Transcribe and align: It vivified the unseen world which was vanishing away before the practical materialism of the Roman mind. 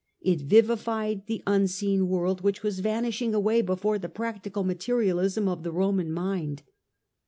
It 0.21 0.41
vivified 0.41 1.27
the 1.27 1.43
unseen 1.45 2.07
world 2.07 2.41
which 2.41 2.63
was 2.63 2.79
vanishing 2.79 3.35
away 3.35 3.61
before 3.61 3.99
the 3.99 4.09
practical 4.09 4.63
materialism 4.63 5.47
of 5.47 5.61
the 5.61 5.71
Roman 5.71 6.11
mind. 6.11 6.63